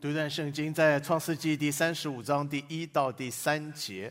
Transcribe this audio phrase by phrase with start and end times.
[0.00, 4.10] 读一段圣经，在创世纪第三十五章第一到第三节，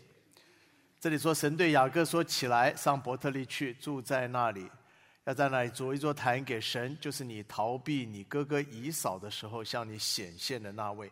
[0.99, 4.69] 这里说神对雅各说：“起来，上伯特利去，住在那里，
[5.23, 11.11] 要在那里筑一座坛给神，就是你逃避你哥哥以扫的时候向你显现的那位。”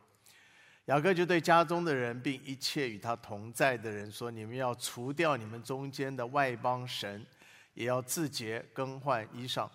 [0.85, 7.25] 雅各就对家中的人，并一切与他同在的人说：“你们要除掉你们中间的外邦神，
[7.73, 9.67] 也要自洁，更换衣裳。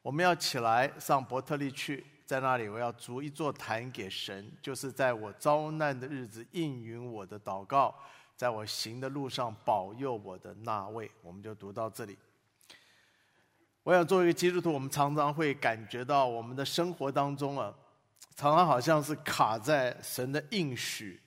[0.00, 7.94] 我们要起来，上伯特利去。”在那里，我要筑一座坛给神，就是在我遭难的日子应允我的祷告，
[8.34, 11.10] 在我行的路上保佑我的那位。
[11.22, 12.16] 我们就读到这里。
[13.82, 17.74] 我想作为一个基督徒，我们常常会感觉到我们的生活当中啊，
[18.34, 21.20] 常常好像是卡在神的应许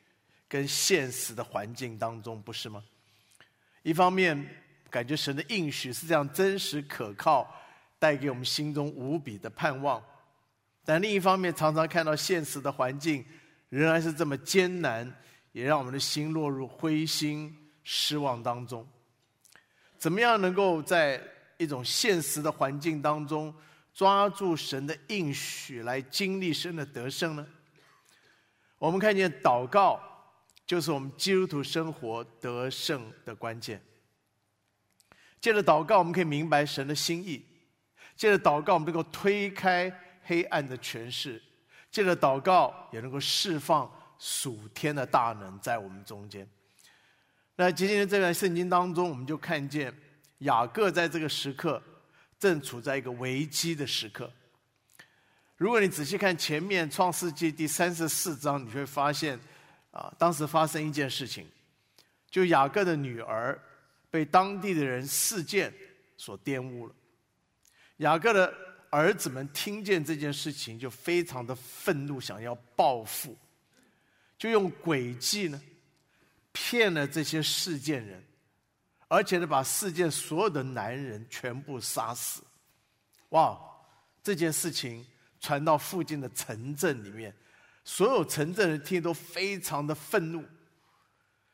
[0.48, 2.84] 跟现实的环境当中，不是吗？
[3.84, 7.48] 一方面感觉神的应许是这样真实可靠，
[8.00, 10.04] 带给我们心中无比的盼望。
[10.88, 13.26] 但另一方面，常常看到现实的环境
[13.68, 15.14] 仍然是这么艰难，
[15.52, 17.54] 也让我们的心落入灰心
[17.84, 18.88] 失望当中。
[19.98, 21.22] 怎么样能够在
[21.58, 23.54] 一种现实的环境当中
[23.94, 27.46] 抓住神的应许，来经历神的得胜呢？
[28.78, 30.00] 我们看见祷告
[30.66, 33.84] 就是我们基督徒生活得胜的关键。
[35.42, 37.42] 借着祷告，我们可以明白神的心意；
[38.16, 39.94] 借着祷告，我们能够推开。
[40.28, 41.42] 黑暗的权势，
[41.90, 43.90] 借着祷告也能够释放
[44.20, 46.48] 属天的大能在我们中间。
[47.56, 49.92] 那今天这段圣经当中，我们就看见
[50.40, 51.82] 雅各在这个时刻
[52.38, 54.30] 正处在一个危机的时刻。
[55.56, 59.40] 如果你仔细看前面创世纪第三十四章，你会发现
[59.92, 61.48] 啊，当时发生一件事情，
[62.30, 63.58] 就雅各的女儿
[64.12, 65.74] 被当地的人事件
[66.18, 66.94] 所玷污了。
[67.98, 68.67] 雅各的。
[68.98, 73.38] 儿子们听见这件事情，就非常的愤怒，想要报复，
[74.40, 75.62] 就用诡计呢，
[76.52, 78.24] 骗了这些事件人，
[79.08, 82.42] 而且呢，把事件所有的男人全部杀死。
[83.30, 83.60] 哇！
[84.24, 85.06] 这件事情
[85.40, 87.34] 传到附近的城镇里面，
[87.86, 90.44] 所有城镇人听都非常的愤怒，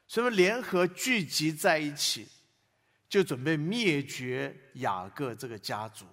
[0.07, 2.27] 所以联合聚集在一起，
[3.09, 6.05] 就准备灭绝雅各这个家族。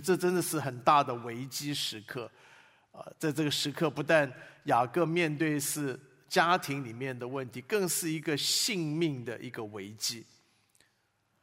[0.00, 2.30] 这真的是很大的危机时刻，
[2.92, 4.32] 啊，在这个时刻，不但
[4.64, 10.24] 雅各面对是家庭里面的问题，更是一个性命的一个危机。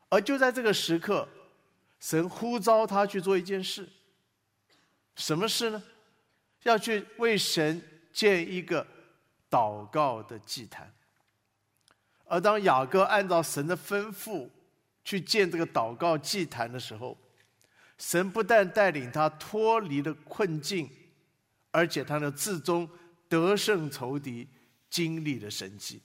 [0.10, 1.28] 而就在这个时刻，
[2.00, 3.88] 神呼召他去做一件事，
[5.16, 5.82] 什么事呢？
[6.64, 8.86] 要去为神建一个
[9.50, 10.94] 祷告的祭坛。
[12.26, 14.50] 而当雅各按照神的吩咐
[15.04, 17.18] 去建这个祷告祭坛的时候，
[18.02, 20.90] 神不但带领他脱离了困境，
[21.70, 22.90] 而且他的至终
[23.30, 24.48] 得胜仇敌，
[24.90, 26.02] 经历了神迹。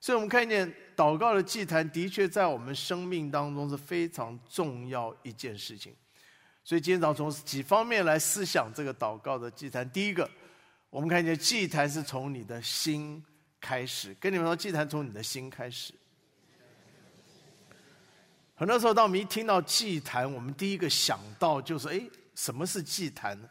[0.00, 5.94] 所以我们看见祷告的祭坛的确在我们生命当中是非常重要一件事情。
[6.64, 9.88] 所以今天早从几方面来思想这个祷告的祭坛。
[9.90, 10.28] 第一个，
[10.88, 13.22] 我们看见祭坛是从你的心
[13.60, 14.16] 开始。
[14.18, 15.92] 跟你们说，祭坛从你的心开始。
[18.56, 22.00] 很多时候，当我们一听到祭坛，我们第一个想到就是：哎，
[22.34, 23.48] 什么是祭坛呢？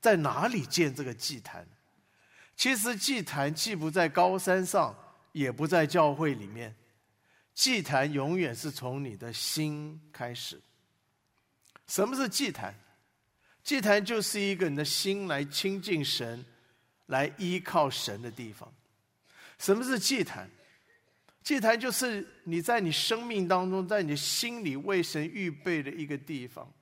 [0.00, 1.66] 在哪里建这个祭坛？
[2.56, 4.94] 其实，祭坛既不在高山上，
[5.30, 6.74] 也不在教会里面。
[7.54, 10.60] 祭坛永远是从你的心开始。
[11.86, 12.74] 什么是祭坛？
[13.62, 16.44] 祭坛就是一个你的心来亲近神、
[17.06, 18.72] 来依靠神的地方。
[19.58, 20.50] 什么是祭坛？
[21.42, 26.72] 祭坛就是你在你生命当中，在你心里为神预备的一个地方，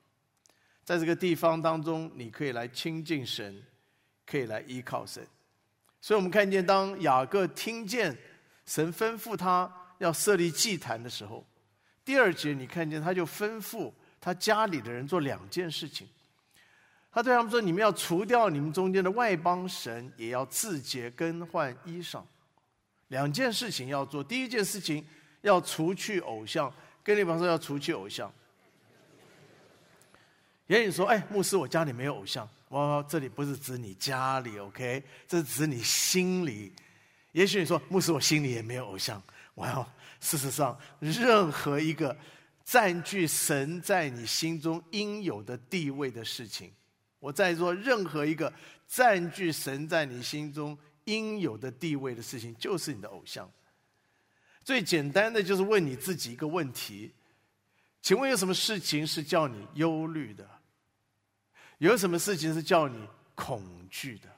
[0.85, 3.63] 在这个地方当中，你可以来亲近神，
[4.27, 5.27] 可以来依靠神。
[6.01, 8.17] 所以我们看见，当雅各听见
[8.67, 11.47] 神吩咐他要设立祭坛的时候，
[12.05, 16.09] 第二节你看见他就吩咐他家里的人做两件事情。
[17.13, 22.23] 他对他们说：“你们要除掉你们中间的外邦神，也要自洁更换衣裳。”
[23.11, 25.05] 两件事情要做，第一件事情
[25.43, 26.73] 要除去偶像，
[27.03, 28.33] 跟你们说要除去偶像。
[30.69, 32.49] 也许说，哎，牧师，我家里没有偶像。
[32.69, 35.03] 我这里不是指你家里，OK？
[35.27, 36.73] 这是指你心里。
[37.33, 39.21] 也许你说，牧师，我心里也没有偶像。
[39.55, 39.85] 我要，
[40.21, 42.17] 事实上，任何一个
[42.65, 46.73] 占据神在你心中应有的地位的事情，
[47.19, 48.53] 我在做任何一个
[48.87, 50.79] 占据神在你心中。
[51.11, 53.51] 应有的地位的事情，就是你的偶像。
[54.63, 57.13] 最简单的就是问你自己一个问题：
[58.03, 60.49] 请问有什么事情是叫你忧虑的？
[61.79, 64.29] 有什么事情是叫你恐惧的？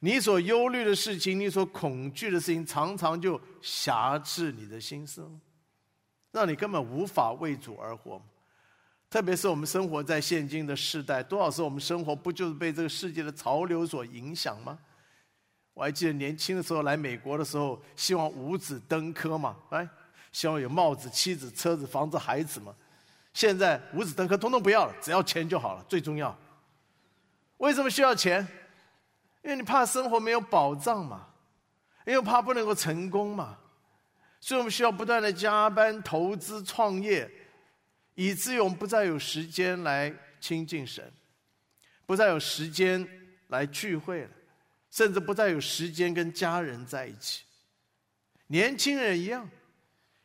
[0.00, 5.26] 你所忧虑的事情，你所恐惧的事情，常常就辖制你的心思，
[6.30, 8.20] 让你根本无法为主而活。
[9.08, 14.78] 特别是我们生活在现今的时代，多少次我们生活不就是被这个世界的潮流所影响吗？
[15.74, 19.88] 我还记得年轻的时候来美国的时候，希望五子登科嘛，哎，
[20.30, 22.74] 希望有帽子、妻子、车子、房子、孩子嘛。
[23.32, 26.36] 现在五子登科通通不要了，只要钱就好了，最重要。
[27.56, 28.46] 为什么需要钱？
[29.42, 31.26] 因为你怕生活没有保障嘛，
[32.06, 33.58] 因为怕不能够成功嘛，
[34.38, 37.28] 所以我们需要不断的加班、投资、创业，
[38.14, 41.10] 以至于我们不再有时间来亲近神，
[42.04, 43.04] 不再有时间
[43.48, 44.30] 来聚会了，
[44.92, 47.42] 甚至不再有时间跟家人在一起。
[48.46, 49.48] 年轻人一样，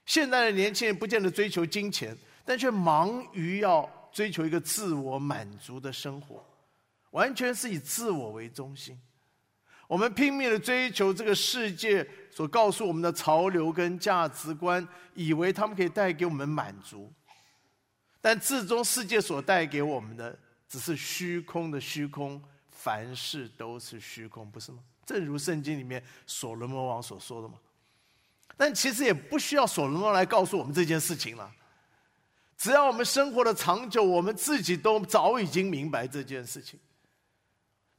[0.05, 2.15] 现在的年轻人不见得追求金钱，
[2.45, 6.45] 但却忙于要追求一个自我满足的生活，
[7.11, 8.99] 完全是以自我为中心。
[9.87, 17.09] 我们拼命的追求这个世界所告诉我们的潮流跟价值观，以为他们可以带给我们满足，
[18.19, 20.37] 但至终世界所带给我们的
[20.67, 22.43] 只是虚空的虚空，
[22.77, 24.77] 凡事都是虚空，不是吗？
[25.05, 27.55] 正如圣经里面所罗门王所说的嘛。
[28.55, 31.51] 但其实也不需要所罗门来告诉我们这件事情了，
[32.57, 36.79] 只要我们生活的长久，我们自己都早已经明白这件事情。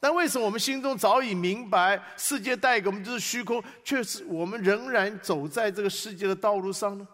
[0.01, 7.07] 但为什么我们心中早已明白世界带给我们就是虚空，却是我们仍然走在这个世界的道路上呢？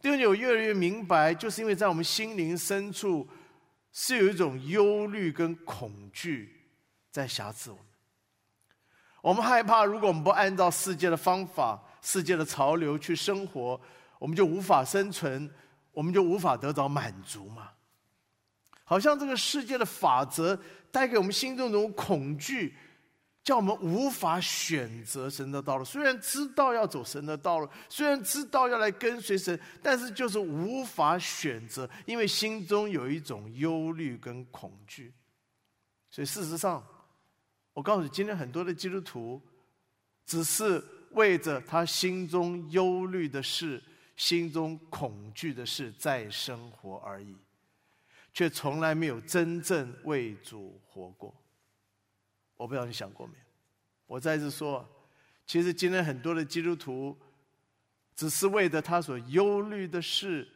[0.00, 3.28] 弟兄有越来越明白，就是因为在我们心灵深处
[3.92, 6.70] 是有一种忧虑跟恐惧
[7.10, 7.84] 在辖制我们。
[9.20, 13.80] 我们害怕，如果我们不按照世界的方法、世界的潮流去生活，
[14.18, 15.48] 我们就无法生存，
[15.92, 17.70] 我们就无法得到满足嘛。
[18.84, 20.60] 好像这个世界的法则。
[20.92, 22.76] 带给我们心中那种恐惧，
[23.44, 25.84] 叫我们无法选择神的道路。
[25.84, 35.12] 虽然知道要走神的道路，虽然知道要来跟随神，但是就是无法选择，因为心中有一种忧虑跟恐惧。
[36.10, 36.84] 所以事实上，
[37.72, 39.40] 我告诉你，今天很多的基督徒，
[40.26, 43.82] 只是为着他心中忧虑的事、
[44.14, 47.36] 心中恐惧的事在生活而已。
[48.34, 51.34] 却从来没有真正为主活过。
[52.62, 53.44] 我不知道你想过没有？
[54.06, 54.88] 我再次说，
[55.44, 57.18] 其实今天很多的基督徒，
[58.14, 60.46] 只是为着他所忧虑的事、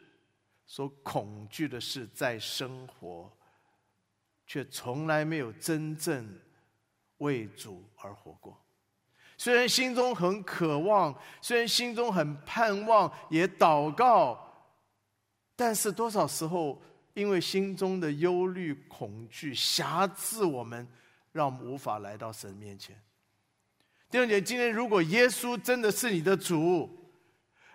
[0.64, 3.28] 所恐惧的事在生活，
[4.46, 6.38] 却从来没有真正
[7.18, 8.56] 为主而活过。
[9.36, 11.12] 虽然心中很渴望，
[11.42, 14.38] 虽然心中很盼望，也祷告，
[15.56, 16.80] 但是多少时候？
[17.14, 20.86] 因为心中的忧虑、恐惧辖制我们，
[21.36, 22.96] 让我们无法来到神面前。
[24.10, 26.88] 弟兄姐，今天如果耶稣真的是你的主，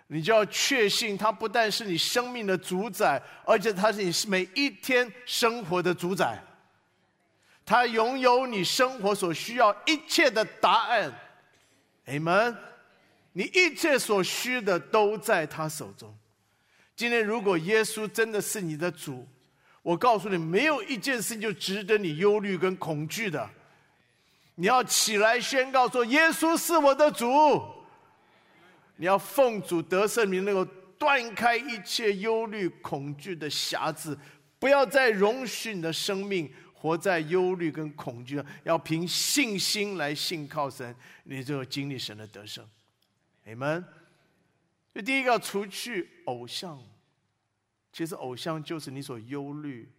[0.08, 6.42] 你就要确信他不但是你生命的主宰，而且他是你每一天生活的主宰。
[7.64, 11.12] 他拥有你生活所需要一切的答案。
[12.06, 12.56] Amen。
[13.32, 16.12] 你一切所需的都在他手中。
[16.96, 19.26] 今天，如果耶稣真的是你的主，
[19.82, 23.50] 我告诉你，没有一件事情就值得你忧虑跟恐惧的。
[24.54, 27.26] 你要起来宣告说：“耶稣是我的主。”
[28.96, 30.64] 你要奉主得胜，你能够
[30.96, 34.16] 断开一切忧虑、恐惧的匣子，
[34.60, 42.64] 不要再容许你的生命活在忧虑跟恐惧要凭信心来信靠神，你就有经历神的得胜。
[43.44, 43.84] 你们，
[44.94, 46.80] 就第一个，除去偶像。
[47.92, 49.92] 其实，偶像就是你所忧虑、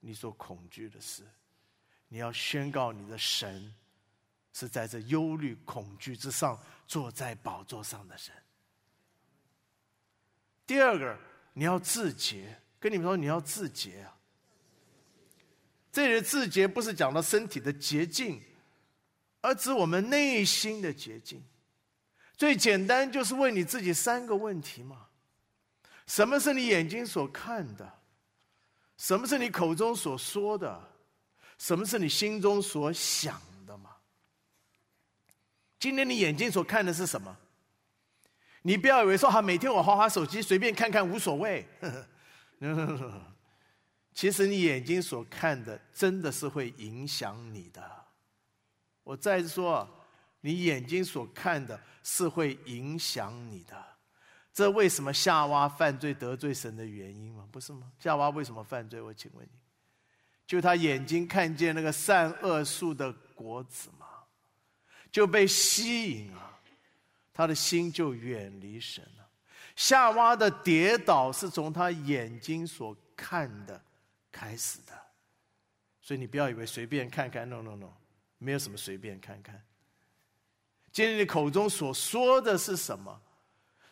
[0.00, 1.22] 你所恐惧的事。
[2.08, 3.72] 你要宣告你的神
[4.52, 8.34] 是在这忧虑、恐惧之上坐在宝座上的神。
[10.66, 11.18] 第二个，
[11.52, 12.58] 你要自洁。
[12.78, 14.18] 跟你们说，你要自洁啊！
[15.92, 18.42] 这里的自洁不是讲到身体的洁净，
[19.40, 21.40] 而指我们内心的洁净。
[22.36, 25.06] 最简单就是问你自己三个问题嘛。
[26.06, 27.92] 什么是你眼睛所看的？
[28.96, 30.88] 什么是你口中所说的？
[31.58, 33.90] 什么是你心中所想的吗？
[35.78, 37.36] 今天你眼睛所看的是什么？
[38.62, 41.66] 你不要以为说哈，每天我划划手机，随便看看无所谓。
[44.14, 47.82] 其实你眼睛所看的，真的是会影响你的。
[49.02, 49.88] 我再说，
[50.42, 53.91] 你眼睛所看的是会影响你的。
[54.54, 57.48] 这为什么夏娃犯罪得罪神的原因吗？
[57.50, 57.90] 不是吗？
[57.98, 59.00] 夏娃为什么犯罪？
[59.00, 59.50] 我请问你，
[60.46, 64.06] 就他眼睛看见那个善恶树的果子吗？
[65.10, 66.58] 就被吸引啊，
[67.32, 69.28] 他的心就远离神了。
[69.74, 73.82] 夏娃的跌倒是从他眼睛所看的
[74.30, 74.92] 开始的，
[76.02, 77.90] 所以你不要以为随便看看，no no no，
[78.36, 79.62] 没有什么随便看看。
[80.92, 83.18] 今天你口中所说的是什么？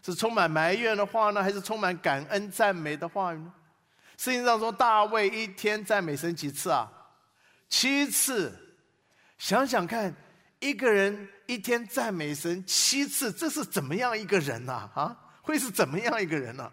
[0.03, 3.53] 是充满埋怨的话呢，还是充满感恩赞美的话语呢？
[4.17, 6.91] 圣经上说，大卫一天赞美神几次啊？
[7.69, 8.53] 七次。
[9.39, 10.15] 想想看，
[10.59, 14.91] 一个人一天赞美神七次，这是怎么样一个人呐？
[14.95, 16.71] 啊，会是怎么样一个人呢？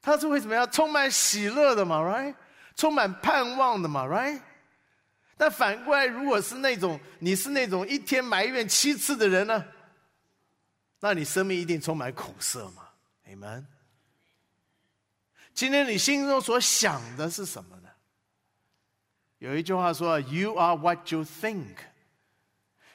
[0.00, 0.68] 他是会怎么样？
[0.72, 2.34] 充满喜乐的嘛，right？
[2.74, 4.40] 充满盼望的嘛，right？
[5.36, 9.64] 但反过来，如果是那种你是那种一天埋怨七次的人呢？
[11.04, 12.88] 那你生命一定充满苦涩嘛
[13.24, 13.66] 你们。
[15.52, 17.88] 今天你心中所想的是什么呢？
[19.38, 21.74] 有一句话说：“You are what you think。”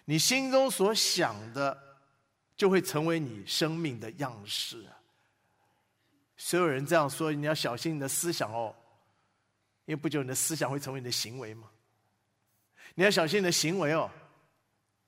[0.05, 1.99] 你心中所想的，
[2.55, 4.87] 就会成为你生命的样式。
[6.37, 8.73] 所有人这样说，你要小心你的思想哦，
[9.83, 11.69] 因为不久你的思想会成为你的行为嘛。
[12.95, 14.09] 你要小心你的行为哦，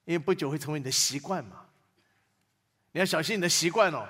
[0.04, 1.66] 因为不久会成为你的习惯嘛。
[2.92, 4.08] 你要小心你的习惯哦，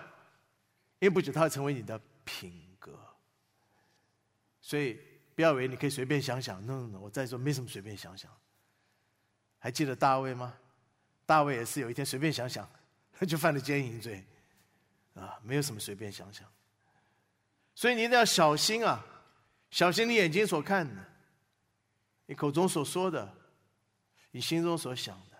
[0.99, 2.99] 因为不久它会成为你的品格。
[4.61, 5.01] 所以
[5.35, 8.31] 不要以为你可以随便想想，no no，No，我再说没什么随便想想。
[9.59, 10.55] 还记得大卫吗？
[11.27, 12.69] 大卫也是有一天随便想想，
[13.29, 14.25] 就犯了奸淫罪，
[15.15, 16.47] 啊，没有什么随便想想。
[17.75, 19.05] 所以你一定要小心啊，
[19.71, 21.05] 小心你眼睛所看的，
[22.27, 23.33] 你口中所说的，
[24.31, 25.37] 你心中所想的。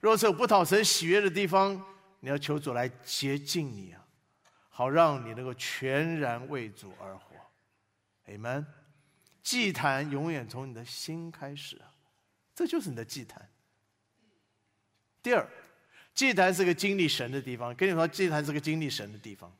[0.00, 1.82] 若是有不讨神喜悦的地方，
[2.24, 4.02] 你要求主来洁净你啊，
[4.70, 7.36] 好让你能够全然为主而活。
[8.28, 8.64] Amen。
[9.42, 11.78] 祭坛永远从你的心开始，
[12.54, 13.46] 这就是你的祭坛。
[15.22, 15.46] 第二，
[16.14, 17.74] 祭坛是个经历神的地方。
[17.74, 19.54] 跟你说，祭坛是个经历神的地方。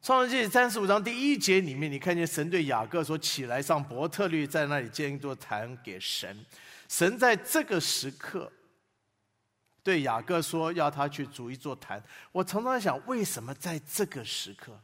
[0.00, 6.46] 创世纪三十五章第一节里面，你看见神对雅各说：“起来上伯特律，在那里建一座坛给神。”
[6.88, 8.50] 神在这个时刻。
[9.82, 14.78] 对雅各说：“要他去组一座坛。”我常常想，为什么在这个时刻？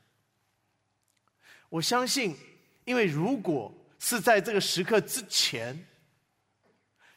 [1.69, 2.37] 我相信，
[2.85, 5.87] 因为如果是在这个时刻之前，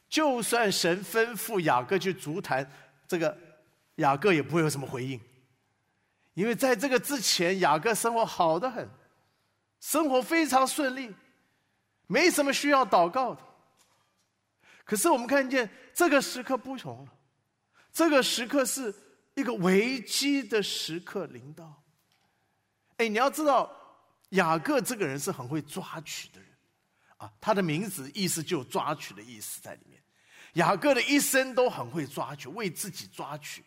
[0.10, 2.70] 就算神吩咐雅各去足坛，
[3.08, 3.38] 这个
[3.96, 5.20] 雅各也不会有什么回应，
[6.34, 8.90] 因为在这个之前，雅各生活好的很，
[9.80, 11.14] 生活非常顺利，
[12.08, 13.42] 没什么需要祷告的。
[14.84, 17.14] 可是我们看见这个时刻不同了。
[18.00, 18.96] 这个时刻是
[19.36, 21.84] 一个危机的时刻，临到。
[22.96, 23.70] 哎，你要知道，
[24.30, 26.50] 雅各这个人是很会抓取的人，
[27.18, 30.02] 啊，他的名字意思就有抓取的意思在里面。
[30.54, 33.66] 雅各的一生都很会抓取，为自己抓取，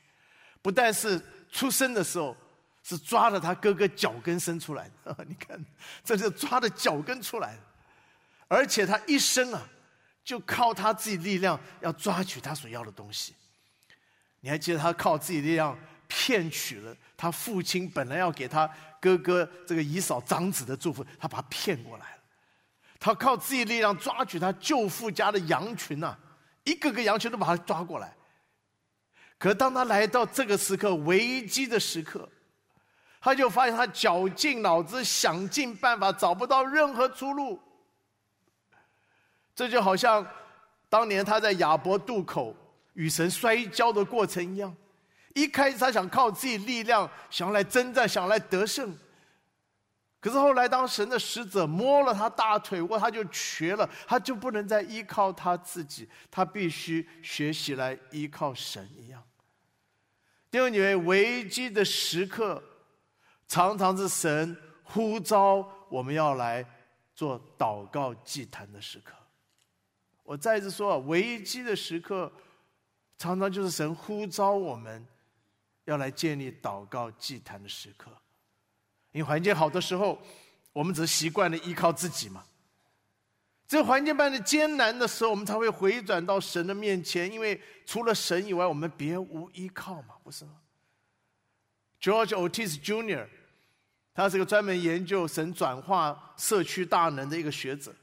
[0.62, 1.20] 不但是
[1.50, 2.34] 出生的时候
[2.82, 5.62] 是抓着他哥哥脚跟生出来的， 你看，
[6.02, 7.62] 这是抓的脚跟出来的，
[8.48, 9.68] 而且他一生啊，
[10.24, 13.34] 就靠他自己力量要抓取他所要的东西。
[14.44, 18.68] 你还记得他靠自己力量骗取了他父亲本来要给他
[19.00, 22.22] 哥哥这个姨嫂长子的祝福，他把他骗过来了。
[22.98, 26.16] 他靠自己力量抓取他舅父家的羊群呐，
[26.64, 28.12] 一个个羊群都把他抓过来。
[29.38, 32.28] 可当他来到这个时刻危机的时刻，
[33.20, 37.60] 他就发现他绞尽脑汁想尽办法找不到任何出路。
[39.54, 40.26] 这就好像
[40.88, 42.56] 当年他在亚伯渡口。
[42.94, 44.74] 与神摔跤的过程一样，
[45.34, 48.96] 一开始他想靠自己力量，想要来征战，想要来得胜。
[50.20, 59.20] 可是后来，当神的使者摸了他大腿，哇，他就瘸了，他就不能再依靠他自己，他必须学习来依靠神一样。
[60.50, 62.62] 弟兄姐妹，危机的时刻，
[63.48, 66.64] 常常是神呼召我们要来
[67.14, 69.14] 做祷告祭坛的时刻。
[70.22, 72.30] 我再一次说，危机的时刻。
[73.22, 75.06] 常常就是神呼召我们，
[75.84, 78.10] 要来建立祷告祭坛的时刻。
[79.12, 80.20] 因为环境好的时候，
[80.72, 82.42] 我们只是习惯了依靠自己嘛。
[83.68, 87.32] 这环境般的艰难的时候，我们才会回转到神的面前。
[87.32, 90.56] 因为除了神以外，我们别无依靠嘛，不是吗
[92.00, 93.28] ？George Otis Jr.，
[94.12, 97.94] 他是个专门研究神转化社区大能的一个学者。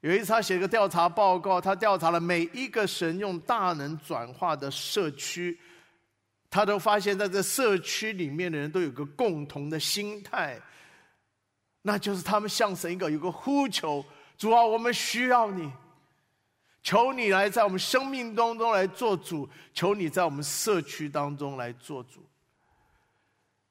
[0.00, 5.58] 有一次，他写个调查报告，他调查了每一个神用大能转化的社区，
[6.48, 10.58] 他都发现，在这社区里面的人都有个共同的心态，
[11.82, 14.02] 那就是他们向神一个有个呼求：
[14.38, 15.70] 主啊，我们需要你。
[16.82, 22.24] 求你来在我们生命当中来做主，求你在我们社区当中来做主。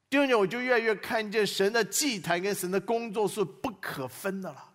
[0.08, 4.69] 第二年，我就越来越看见神的祭坛跟神的工作是不可分的了。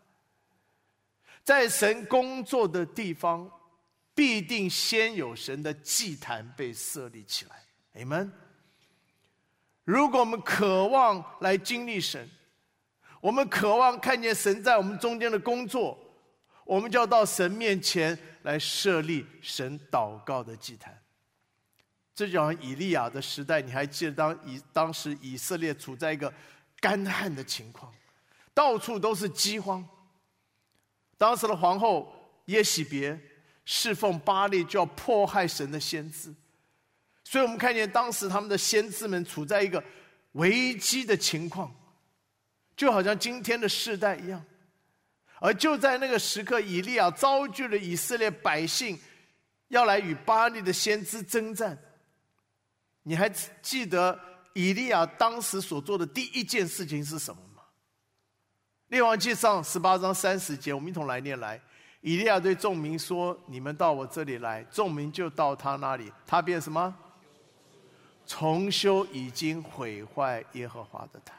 [1.45, 3.49] 在神工作的地方，
[4.15, 8.01] 必定先有神的祭坛被设立起来。
[8.01, 8.31] Amen。
[9.83, 12.27] 如果我们渴望来经历神，
[13.21, 15.97] 我们渴望看见神在我们中间的工作。
[16.65, 20.99] 我们就要到神面前来设立神祷告的祭坛。
[22.15, 26.33] 这就好像以利亚的时代，你还记得当以当时以色列处在一个
[26.79, 27.93] 干旱的情况，
[28.51, 29.87] 到处都是饥荒。
[31.17, 32.13] 当时的皇后
[32.45, 33.19] 耶喜别
[33.63, 36.33] 侍奉巴利，就要迫害神的先知。
[37.23, 39.83] 所以我们看见当时他们的先知们处在一个
[40.33, 41.73] 危机的情况，
[42.75, 44.45] 就好像今天的世代一样。
[45.39, 48.97] 而就在那个时刻，以利亚遭拒了以色列百姓，
[49.69, 51.77] 要来与巴利的先知征战。
[53.03, 53.29] 你还
[53.61, 54.19] 记得
[54.53, 57.41] 以利亚当时所做的第一件事情是什么？
[58.95, 61.61] 列王记上十八章三十节，我们一同来念来。
[61.99, 66.97] 以利亚对众民说：“你们到我这里来。”众民就到他那里，他便什么？
[68.25, 71.37] 重修已经毁坏耶和华的坛。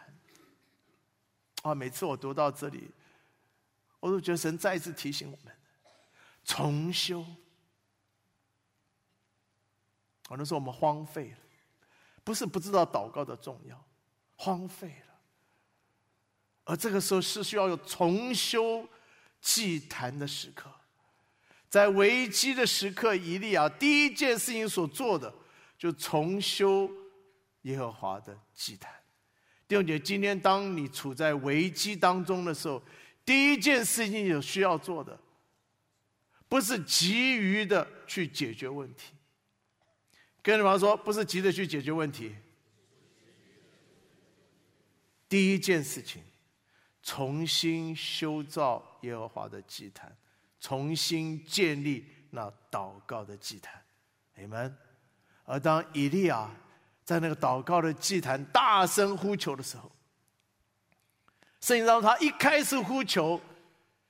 [1.62, 2.90] 啊，每次我读到这里。
[4.00, 5.50] 我都觉得神再一次提醒我们，
[6.44, 7.25] 重修。
[10.28, 11.38] 可能是我们荒废了，
[12.22, 13.82] 不是不知道祷告的重要，
[14.36, 15.05] 荒废了。
[16.66, 18.87] 而这个时候是需要有重修
[19.40, 20.68] 祭坛的时刻，
[21.70, 25.32] 在危机的时刻，以利亚第一件事情所做的，
[25.78, 26.90] 就重修
[27.62, 28.92] 耶和华的祭坛。
[29.68, 32.82] 弟兄姐，今天当你处在危机当中的时候，
[33.25, 35.16] 第一件事情有需要做的，
[36.49, 39.12] 不是急于的去解决问题。
[40.43, 42.34] 跟你们说，不是急着去解决问题。
[45.28, 46.23] 第一件事情，
[47.06, 50.12] 重新修造耶和华的祭坛，
[50.58, 53.80] 重新建立那祷告的祭坛。
[54.34, 54.76] 你们，
[55.45, 56.50] 而当以利亚
[57.04, 59.90] 在那个祷告的祭坛大声呼求的时候。
[61.60, 63.40] 圣经当中，他一开始呼求，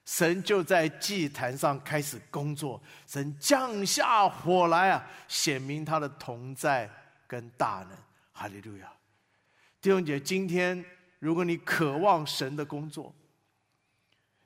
[0.06, 6.90] 神就在祭坛上开始工作，神降下火来啊，显明他的同在
[7.26, 7.98] 跟大能。
[8.32, 8.90] 哈利路亚！
[9.82, 10.82] 弟兄姐，今天
[11.18, 13.14] 如果你渴望神的工作，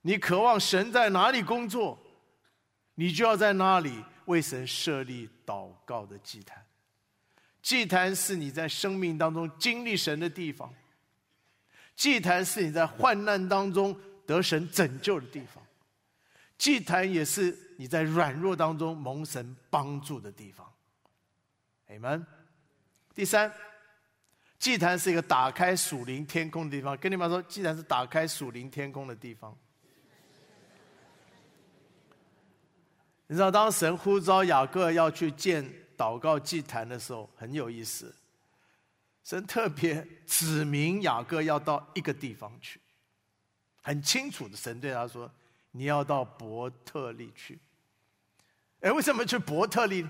[0.02, 1.98] 你渴望神在哪里工作，
[2.94, 6.64] 你就要在那里为神设立祷告的祭坛。
[7.62, 10.72] 祭坛是你在生命当中经历神的地方。
[11.94, 15.62] 祭坛是你在患难当中得神拯救的地方，
[16.56, 20.66] 祭坛也是你在软弱当中蒙神帮助的地方。
[21.87, 22.24] 你们，
[23.14, 23.52] 第三，
[24.61, 26.94] 祭坛是一个打开属灵天空的地方。
[26.99, 29.57] 跟你们说，祭坛是打开属灵天空的地方。
[33.27, 35.64] 你知道，当神呼召雅各要去建
[35.96, 38.14] 祷告祭坛的时候，很有意思。
[39.25, 42.79] 神特别指明雅各要到一个地方去，
[43.81, 45.31] 很清楚的，神对他说
[45.73, 47.59] ：“你要到伯特利去。”
[48.81, 50.07] 哎，为什么去伯特利？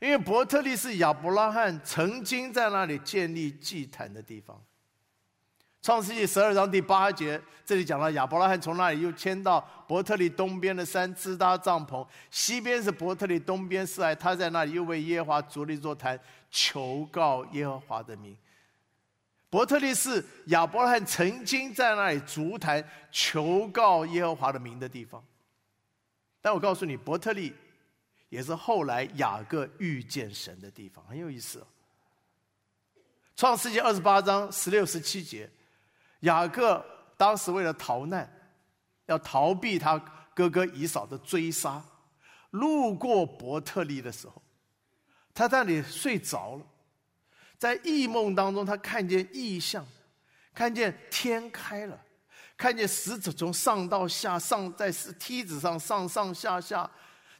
[0.00, 4.60] 因为伯特利是亚伯拉罕曾经在那里建立祭坛的地方。
[5.80, 16.18] 创世纪十二章第八节，这里讲到亚伯拉罕从那里又迁到伯特利东边的山支搭帐篷，西边是伯特利，东边是爱，他在那里又为耶和华筑了一座坛，
[16.50, 18.36] 求告耶和华的名。
[19.50, 25.24] 伯特利是亚伯拉罕曾经在那里筑坛求告耶和华的名的地方。
[26.42, 27.54] 但我告诉你，伯特利
[28.28, 31.66] 也是后来雅各遇见神的地方，很有意思。
[33.36, 35.48] 创世纪二十八章十六、十七节。
[36.20, 36.84] 雅各
[37.16, 38.28] 当时为了逃难，
[39.06, 39.96] 要逃避他
[40.34, 41.80] 哥哥以扫的追杀，
[42.50, 44.42] 路过伯特利的时候，
[45.32, 46.66] 他在那里睡着了，
[47.56, 49.86] 在异梦当中，他看见异象，
[50.52, 51.96] 看见天开了，
[52.56, 56.90] 看见使者从上到下上在梯子上上上下下，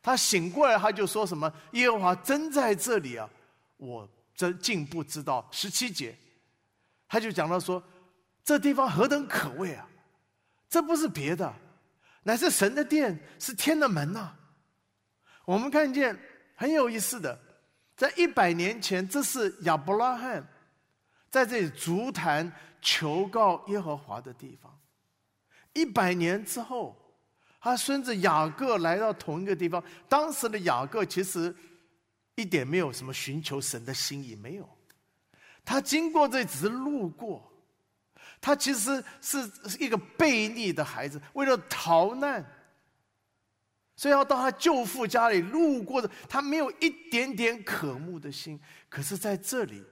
[0.02, 3.28] 他醒过来，他就说什么：“耶和华真在这里啊！”
[3.76, 5.46] 我真竟不知道。
[5.50, 6.16] 十七节，
[7.06, 7.82] 他就讲到说。
[8.44, 9.86] 这地方何等可畏啊！
[10.70, 11.54] 这不是别的，
[12.22, 14.34] 乃是神的殿，是天的门呐。
[15.44, 16.18] 我们看见
[16.56, 17.38] 很有意思的，
[17.94, 20.48] 在一百年前，这是亚伯拉罕
[21.28, 24.74] 在这里足坛求告耶和华的地方。
[25.74, 26.96] 一百年之后，
[27.60, 29.82] 他孙子雅各来到同一个地方。
[30.08, 31.54] 当时的雅各其实
[32.36, 34.68] 一点没有什么寻求神的心意，没有。
[35.64, 37.52] 他经过这只是路过，
[38.40, 39.38] 他其实是
[39.78, 42.44] 一个悖逆的孩子，为了逃难，
[43.96, 48.58] 所以要到他舅父家里路过的，他没有一点点渴慕的心。
[48.88, 49.84] 可是在这里，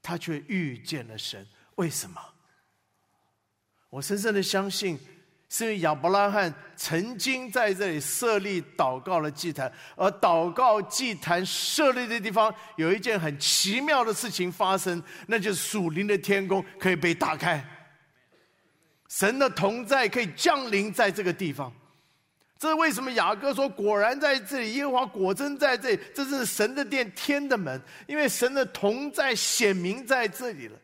[0.00, 1.46] 他却遇见了神。
[1.74, 2.18] 为什么？
[3.90, 4.98] 我深深的相信。
[5.48, 17.64] 是因为亚伯拉罕曾经在这里设立祷告的祭坛，而祷告祭坛设立的地方有一件很奇妙的事情发生，那就是属灵的天空可以被打开，
[19.08, 21.72] 神的同在可以降临在这个地方。
[22.58, 30.78] 这是为什么雅各说：“果然在这里，耶和华果真在这里，这是神的殿，天的门，因为神的同在显明在这里了。”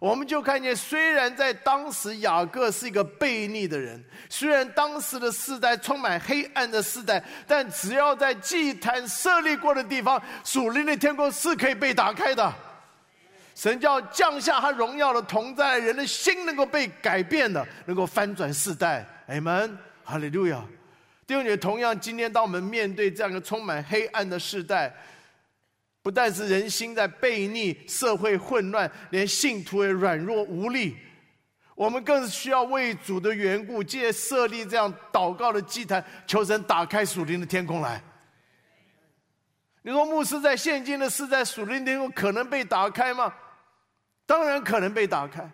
[0.00, 12.50] 我们就看见，虽然在当时雅各是一个悖逆的人，虽然当时的世代充满黑暗的世代，但只要在祭坛设立过的地方，属灵的天空是可以被打开的。
[13.54, 19.06] 神叫降下他荣耀的同在，人的心能够被改变的，能够翻转世代。
[19.26, 20.64] 阿门，哈利路亚。
[21.26, 24.90] 弟兄姐妹，同样，今天当我们面对这样一个充满黑暗的世代，
[26.02, 30.96] 不但是人心在背逆，社会混乱，连信徒也软弱无力。
[31.74, 38.02] 我们更需要为主的缘故，借设立这样祷告的祭坛，求神打开属灵的天空来。
[39.82, 43.32] 你说牧师在现今的世在，属灵天空可能被打开吗？
[44.26, 45.50] 当然可能被打开。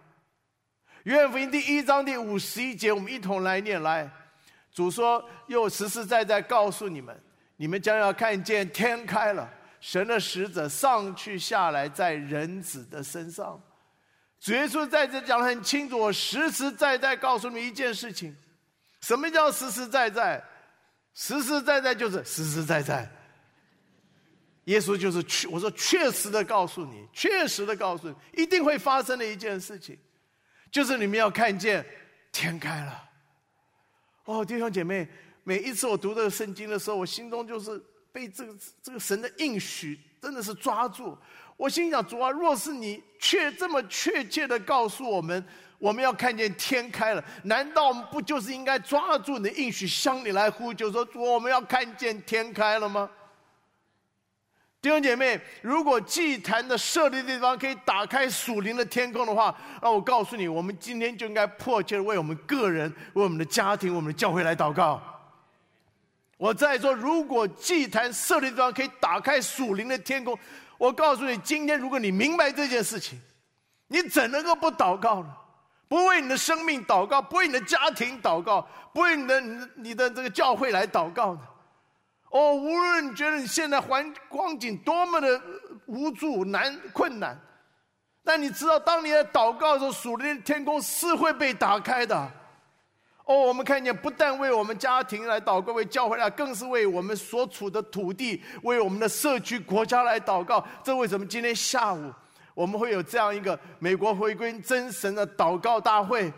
[1.05, 4.09] 约翰福音第一章第五十一节，我们一同来念来。
[4.73, 7.17] 主说：“又实实在在告诉你们，
[7.57, 9.49] 你们将要看见天开了。”
[9.81, 13.61] 神的使者上去下来，在人子的身上。
[14.39, 18.37] 主耶稣在这讲的很清楚，我实实在在告诉你一件事情：
[19.01, 20.43] 什么叫实实在在？
[21.15, 23.11] 实实在在就是实实在在。
[24.65, 29.99] 耶稣就是确，我说确实的告诉你，确实的告诉你，一定会发生的一件事情，
[30.71, 31.85] 就是你们要看见
[32.33, 33.09] 天开了。
[34.25, 35.09] 哦，弟兄姐妹，
[35.45, 37.83] 每一次我读这个圣经的时候，我心中就是。
[38.17, 41.15] 被这个这个神的应许真的是抓住，
[41.55, 45.45] 我心想：主啊，若是你确这么确切的告诉我们，
[45.79, 53.11] 我们要看见天开了，难道我们不就是应该抓住你的应许，向你来呼救，说，我们要看见天开了吗？
[54.81, 65.03] 弟兄姐妹，如果祭坛的设立地方可以打开属灵的天空的话，那我告诉你，我们今天就应该迫切的为我们个人、为我们的家庭、为我们的教会来祷告。
[66.37, 70.39] 我在说，如果祭坛设立地方可以打开属灵的天空，
[70.77, 73.19] 我告诉你，今天如果你明白这件事情，
[73.89, 75.33] 你怎能够不祷告呢？
[75.89, 81.41] 不为你的生命祷告，不为你的家庭祷告，不为你的你你的这个教会来祷告呢？
[82.31, 85.41] 哦，无论你觉得你现在环光景多么的
[85.87, 87.41] 无助难困难，
[88.23, 92.31] 但你知道，当你在祷告的时候，属灵的天空是会被打开的。
[93.27, 100.65] 哦，我们看见不但为我们家庭来祷告，为教会来，更是为我们所处的土地、为我们的社区、国家来祷告。
[100.85, 102.13] 这为什么今天下午
[102.55, 106.33] 我们会有这样一个美国回归真神的祷告大会？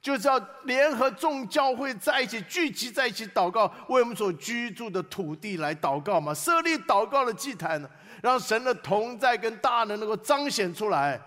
[0.00, 6.34] 就是要联合众教会在一起聚集在一起祷告，为我们所居住的土地来祷告嘛？
[6.34, 7.80] 设立祷告的祭坛，
[8.20, 11.20] 让神的同在跟大能能够彰显出来。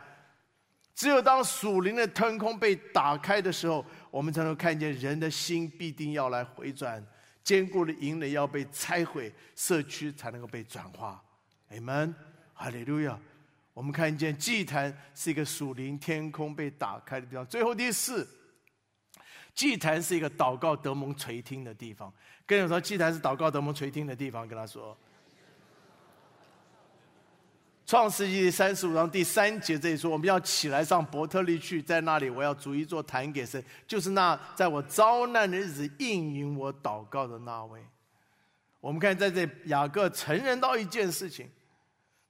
[0.94, 3.86] 只有当属灵的天空被打开的时候。
[4.16, 7.06] 我们才能看见人的心必定要来回转，
[7.44, 11.22] 坚固的营垒要被拆毁，社区才能够被转化。
[11.68, 12.16] 阿门，
[12.54, 13.20] 哈利路亚。
[13.74, 17.46] 我们看见祭坛是一个属灵天空被打开的地方。
[17.46, 18.26] 最后第四，
[19.54, 22.10] 祭坛是一个祷告德蒙垂听的地方。
[22.46, 24.48] 跟人说，祭坛是祷告德蒙垂听的地方。
[24.48, 24.98] 跟他说。
[27.86, 37.80] 创世纪三十五章第三节这里说：“我们要起来上伯特利去，在那里我要逐一座坛给神，就是那在我遭难的日子应允我祷告的那位。”
[38.82, 41.48] 我们看在这雅各承认到一件事情，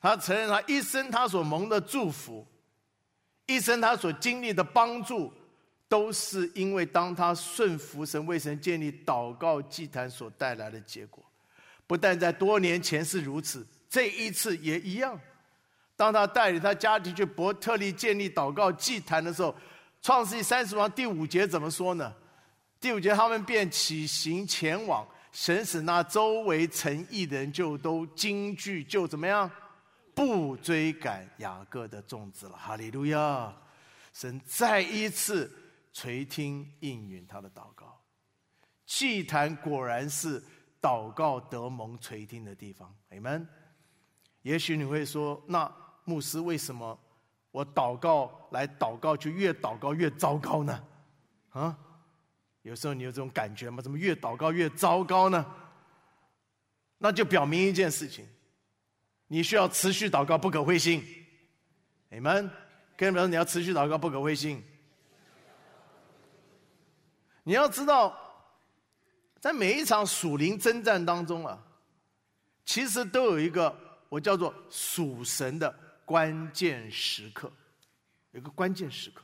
[0.02, 2.46] 他承认他一生他所蒙的祝福，
[3.46, 5.32] 一生他所经历的帮助，
[5.88, 11.24] 都是因为当他顺服神为神建立祷告祭坛所带来的结果。
[11.88, 15.18] 不但在多年前是如此，这一次也一样。
[15.96, 19.50] 当他带领他家庭去伯特利建立祷告祭坛的时候，
[20.02, 22.14] 《创世纪三十章第五节怎么说呢？
[22.80, 29.50] 第五节他们便起行前往，神使那周围城邑的人就都惊惧，就怎么样？
[30.14, 32.58] 不追赶雅各的种子了。
[32.58, 33.54] 哈利路亚！
[34.14, 35.52] 神再一次
[35.92, 38.00] 垂听应允他的祷告。
[38.86, 40.42] 祭坛果然是
[40.82, 42.96] 祷告得蒙垂听的地方。
[43.10, 43.48] 你们，
[44.42, 45.70] 也许你会说，那
[46.06, 46.98] 牧师为什么
[47.52, 50.84] 我祷告来祷告就越祷告越糟糕呢？
[51.50, 51.78] 啊，
[52.62, 53.82] 有时候你有这种感觉吗？
[53.82, 55.46] 怎么越祷告越糟糕呢？
[56.98, 58.26] 那就表明一件事情，
[59.28, 61.04] 你需要持续祷告，不可灰心。
[62.10, 62.50] 你们，
[62.96, 64.64] 跟你们说，你要持续祷告，不可灰心。
[67.44, 68.18] 你要知道，
[69.40, 71.62] 在每一场属灵征战当中啊，
[72.66, 73.76] 其实都有一个
[74.10, 75.74] 我叫做属神的
[76.06, 77.52] 关键时刻，
[78.32, 79.24] 有个关键时刻，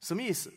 [0.00, 0.52] 什么意思？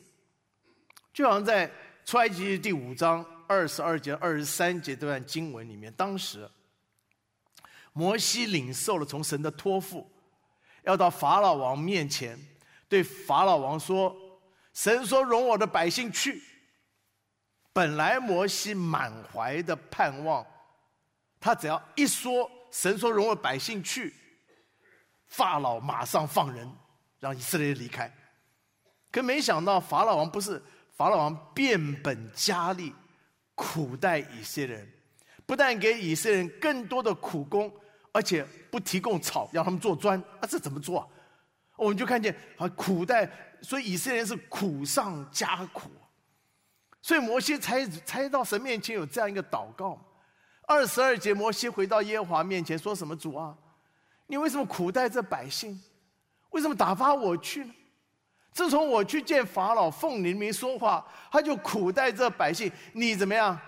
[1.12, 1.69] 就好像在
[2.06, 6.50] 出埃及第五章二十二节、二十三节这段经文里面，当时
[7.91, 10.10] 摩西领受了从神的托付，
[10.84, 12.39] 要到法老王面前，
[12.88, 14.15] 对法老王说
[14.74, 16.41] ：“神说容我的百姓去。”
[17.74, 20.46] 本来摩西满怀的盼望，
[21.39, 24.13] 他只要一说神说容我百姓去，
[25.34, 26.72] 法老马上放人，
[27.19, 28.12] 让以色列离开。
[29.12, 30.62] 可没想到法老王不是
[30.96, 32.93] 法老王变本加厉
[33.56, 34.93] 苦待以色列人，
[35.46, 37.72] 不但给以色列人更多的苦工，
[38.12, 41.12] 而且不提供草让他们做砖啊，这怎么做？
[41.76, 43.28] 我们就看见啊苦待，
[43.62, 45.89] 所以以色列人是苦上加苦。
[47.02, 50.00] 所以摩西才才到神面前有这样一个祷告。
[50.67, 53.15] 二十二节，摩西回到耶和华面前说什么？
[53.15, 53.58] 主啊，
[54.28, 55.80] 你为什么苦待这百姓？
[56.52, 57.74] 为什么打发我去呢？
[58.52, 62.72] 自从我去见法老，奉你名说话，他就苦待这百姓。
[62.94, 63.60] 你怎么样？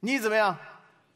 [0.00, 0.56] 你怎么样？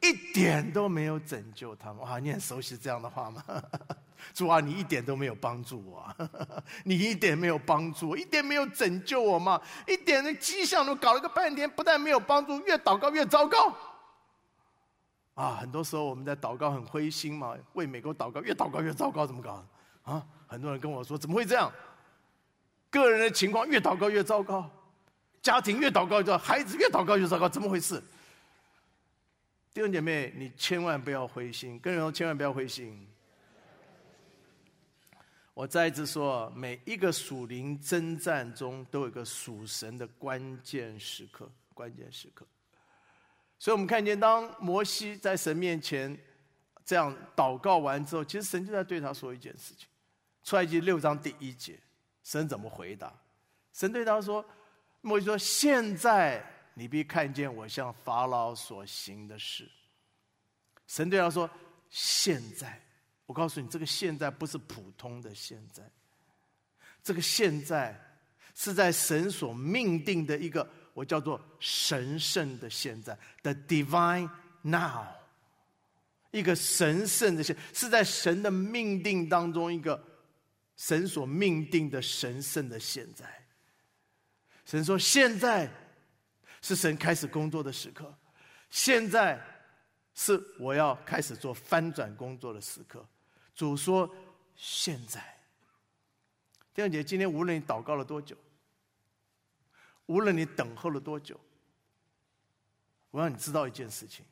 [0.01, 2.03] 一点都没有拯救他们。
[2.03, 3.43] 哇，你很熟悉这样的话吗？
[4.35, 6.07] 主啊，你一点都没有帮助我，
[6.85, 9.61] 你一点没有帮助我，一点没有拯救我嘛？
[9.87, 13.75] 一点的迹象都搞了个半天，不但没有帮助，越祷告越糟糕。
[15.35, 19.66] 啊，很多时候我们在祷告很灰心嘛，为美国祷告，越祷告越糟糕，怎么搞？
[20.03, 21.73] 啊，很多人跟我说，怎么会这样？
[22.90, 24.71] 个人的情况越祷告越糟糕，
[25.40, 28.03] 家庭越祷告越糟，孩子越祷告越糟糕，怎么回事？
[29.73, 33.09] 弟兄姐妹，你千万不要灰心，跟人说千万不要灰心。
[35.55, 42.47] 我再一次说，每一个属灵征战中都有一个属神的关键时刻，关键时刻。
[43.62, 46.18] 所以我们看见，当摩西在神面前
[46.85, 49.87] 这样祷告完之后，其实神就在对他说一件事情：
[50.42, 51.79] 出埃及六章第一节，
[52.25, 53.14] 神怎么回答？
[53.72, 54.44] 神对他说
[55.01, 56.44] ：“摩西说，现在
[56.75, 59.70] 你必看见我向法老所行的事。”
[60.88, 61.48] 神对他说
[61.88, 62.83] ：“现在。”
[63.27, 65.88] 我告诉你，这个现在不是普通的现在，
[67.01, 67.96] 这个现在
[68.57, 74.28] 是在神所命定的一个我叫做神圣的现在，the divine
[74.62, 75.07] now，
[76.31, 80.02] 一个神圣的现，是在神的命定当中一个
[80.76, 83.26] 神所命定的神圣的现在。
[84.64, 85.70] 神说：“现在
[86.61, 88.14] 是神开始工作的时刻，
[88.70, 89.38] 现在
[90.14, 93.05] 是我要开始做翻转工作的时刻。”
[93.55, 94.09] 主说
[94.57, 95.20] ：“现在，
[96.72, 98.37] 弟兄姐，今天无论你祷告了多久，
[100.12, 101.40] 无论你等候了多久，
[103.11, 104.27] 我让你知道一件事情：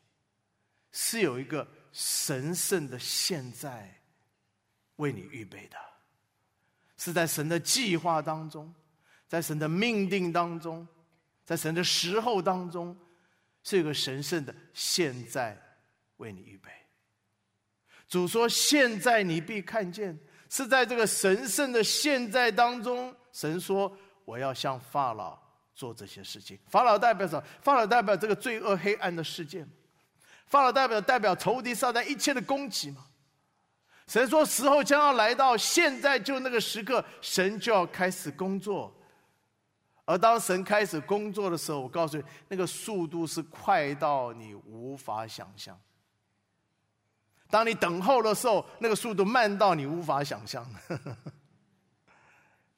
[0.93, 3.91] 是有一个神圣的现在
[4.97, 5.79] 为你预备的，
[6.99, 8.75] 是在神的计划当中，
[9.27, 10.87] 在神的命定当中，
[11.47, 12.95] 在神的时候当中，
[13.63, 15.59] 是一个神圣的现在
[16.19, 16.71] 为你预备。”
[18.07, 20.19] 主说：“现在你必看见，
[20.51, 23.17] 是在这个神圣的现在当中。
[23.33, 25.41] 神说：我要向法老
[25.81, 26.59] 做这些事情。
[26.69, 27.43] 法老代表什么？
[27.63, 29.67] 法老代表这个罪恶黑暗的世界
[30.45, 33.07] 法老代表代表仇敌撒旦一切的攻击嘛？
[34.07, 38.95] 神说：时候将要来到，现在就那个时刻，神就要开始工作。
[40.05, 45.81] 而当神开始工作的时候，我告诉你，那个速度是快到你无法想象。”
[47.49, 50.67] 当你等候的时候，那个速度慢到你无法想象。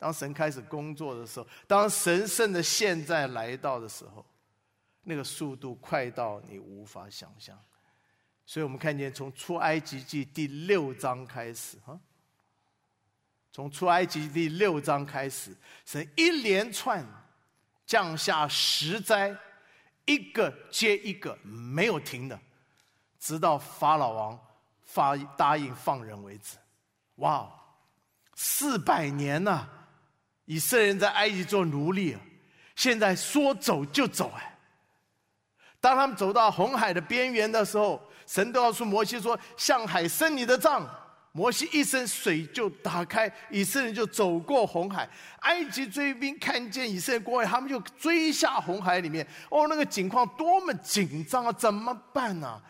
[0.02, 4.26] 当神开始工作的时候，当神圣的现在来到的时候，
[5.04, 7.56] 那个速度快到你无法想象。
[8.44, 11.96] 所以我们看见，从出埃及记第六章开始，哈，
[13.52, 17.06] 从出埃及第六章开始，神一连串
[17.86, 19.32] 降下十灾，
[20.06, 22.36] 一个接一个，没有停的，
[23.20, 24.36] 直到法老王。
[24.84, 26.58] 发答应放人为止，
[27.14, 27.50] 哇，
[28.34, 29.66] 四百年呐！
[30.44, 32.16] 以色列人在埃及做奴隶，
[32.76, 34.58] 现在说走就走哎，
[35.80, 40.88] 当他们走到红海的边缘的时候，神都要说摩西说：“向海伸你的杖。”
[41.34, 45.08] 摩西一伸，水就打开，以色列人就走过红海。
[45.40, 49.26] 埃及追兵看见以色列过来，他们就追下红海里面。
[49.48, 51.52] 哦，那个情况多么紧张啊！
[51.52, 52.60] 怎么办呢？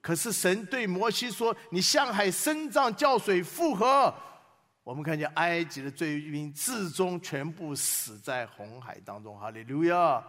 [0.00, 4.14] 可是神对摩西说：“你向海伸杖，叫水复合。”
[4.88, 9.38] 我们看见埃及的追兵至终全部死在红海当中。
[9.38, 10.24] 哈利路亚！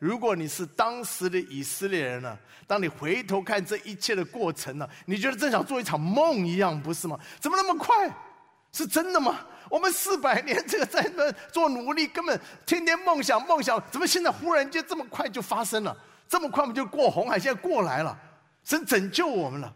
[0.00, 2.36] 如果你是当时的以色列人呢？
[2.66, 7.16] 当你回头看这一切的过程呢，你觉得正像做一场梦一样，不是吗？
[7.38, 8.12] 怎么那么快？
[8.72, 9.38] 是真的吗？
[9.70, 15.96] 我们四百年这个在那做奴隶，根本天天梦想梦想，怎么现在忽然间这么快就发生了？
[16.26, 18.18] 这么快我们就过红海，现在过来了，
[18.64, 19.72] 神拯救我们了。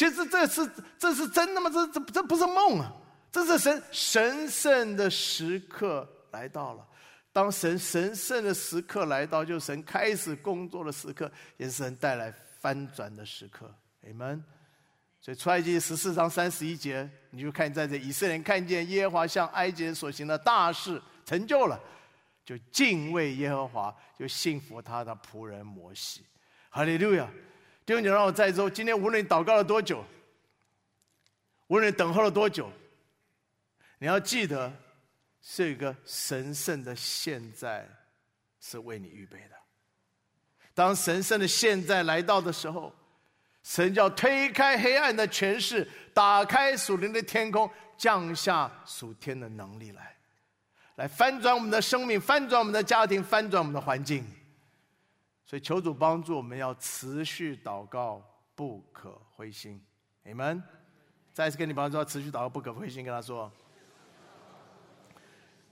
[0.00, 1.68] 其实这是这是真的吗？
[1.68, 2.90] 这这这不是梦啊！
[3.30, 6.88] 这是神神圣的时刻来到了。
[7.34, 13.70] 当神神圣的时刻来到，就神开始工作的时刻，也是神带来翻转的时刻。
[14.00, 14.42] 你们，
[15.20, 21.78] 所以出埃及十四章三十一节，你就看在这以色列人看见耶和华向埃及人所行的大事成就了，
[22.42, 26.24] 就敬畏耶和华，就信服他的仆人摩西。
[26.70, 27.28] 哈利路亚！
[27.90, 30.04] 弟兄姐，让我在座，今天无论你祷告了多久，
[31.66, 32.70] 无论你等候了多久，
[33.98, 34.72] 你要记得。
[35.42, 37.88] 是一个神圣的现在，
[38.60, 39.56] 是为你预备的。
[40.74, 42.94] 当神圣的现在来到的时候，
[43.64, 50.14] 神要推开黑暗的权势，打开属灵的天空，降下属天的能力来，
[50.96, 54.24] 来翻转我们的生命，翻转我们的家庭，翻转我们的环境。
[55.50, 58.22] 所以求主帮助我们，要持续祷告，
[58.54, 59.84] 不可灰心。
[60.22, 60.62] 你们
[61.34, 63.04] 再次跟你帮助，说，持续祷告，不可灰心。
[63.04, 63.50] 跟他说。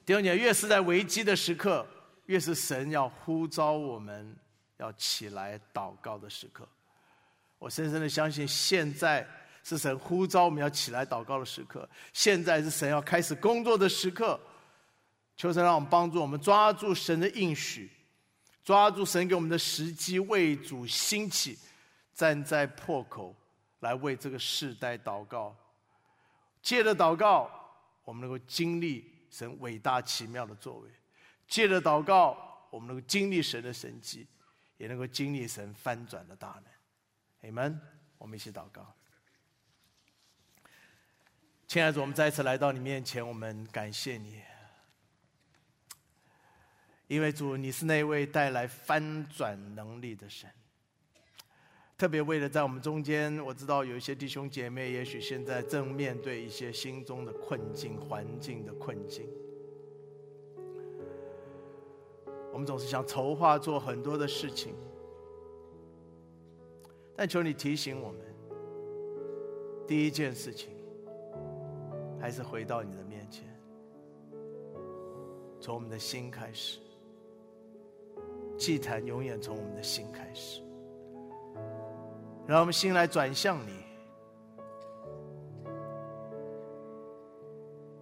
[0.04, 1.86] 第二点，越是在危机的时刻，
[2.26, 4.36] 越是神要呼召我们
[4.78, 6.68] 要起来祷告的时刻。
[7.60, 9.24] 我深深的相信，现在
[9.62, 14.40] 是神呼召我们要起来祷告的时刻，现在是神要开始工作的时刻。
[15.36, 17.88] 求神让我们帮助我们抓住神的应许，
[18.68, 21.58] 抓住神给我们的时机，为主兴起，
[22.12, 23.34] 站在破口
[23.80, 25.56] 来为这个世代祷告。
[26.60, 27.50] 借着祷告，
[28.04, 29.10] 我们能够经历。
[29.30, 30.90] 神伟大奇妙的作为，
[31.46, 34.26] 借着祷告，我们能够经历神的神迹，
[34.76, 36.64] 也能够经历神翻转的大能。
[37.40, 37.80] 你们，
[38.18, 38.94] 我们一起祷告。
[41.66, 44.42] 亲爱的，我们再次来到你面前，我们感谢你，
[47.08, 50.48] 因为主你是那位带来翻转能力的神。
[51.96, 59.26] 特别为了在我们中间，我知道有一些弟兄姐妹，也许现在正面对一些心中的困境、环境的困境。
[62.52, 64.74] 我们总是想筹划做很多的事情，
[67.16, 68.20] 但求你提醒我们，
[69.86, 70.70] 第一件事情
[72.20, 73.44] 还是回到你的面前，
[75.60, 76.78] 从我们的心开始，
[78.58, 80.60] 祭坛永远从我们的心开始。
[82.46, 83.72] 让我们心来转向你，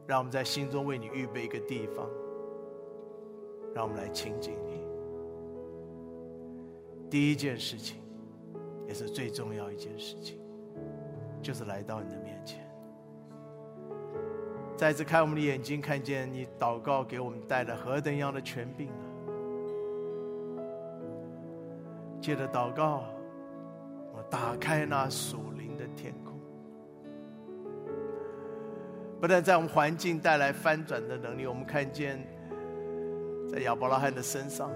[0.07, 2.09] 让我们在心中为你预备一个地方，
[3.75, 4.87] 让我们来亲近你。
[7.11, 8.01] 第一件事情，
[8.87, 10.40] 也是最重要一件事情，
[11.42, 12.64] 就是来到你的面前，
[14.77, 19.06] 再次开我们的眼睛，看见你祷告给我们带来何等样的权柄啊！
[22.26, 23.04] 借着祷告。
[24.12, 26.32] 我打开那属灵的天空，
[29.20, 32.18] 不但在我们环境带来翻转的能力，我们看见
[33.48, 34.72] 在亚伯拉罕的身上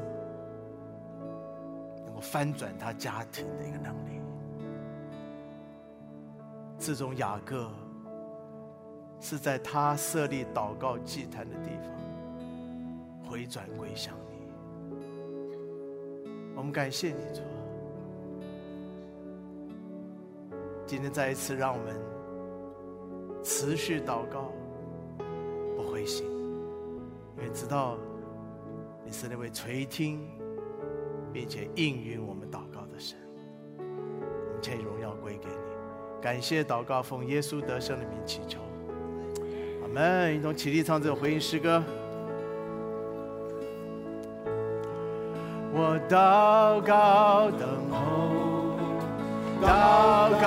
[2.05, 4.21] 能够翻转他家庭的一个能力。
[6.79, 7.69] 自从雅各
[9.19, 14.20] 是在他设立祷告祭坛的地方回转归向你，
[16.61, 17.41] 我们感谢你主。
[20.85, 21.97] 今天再一次，让我们
[23.43, 24.53] 持续祷告，
[25.75, 26.27] 不灰心，
[27.39, 27.97] 因为知道
[29.07, 30.21] 你是那位垂听
[31.33, 33.17] 并且应允我们祷告的神。
[33.79, 38.61] 我们将荣耀归给你，感谢祷告奉耶稣得胜的名祈求。
[39.81, 40.37] 阿门！
[40.37, 41.83] 一同起立唱这首回应诗歌。
[45.83, 47.97] 我祷告等候。
[49.63, 49.65] 祷
[50.39, 50.45] 告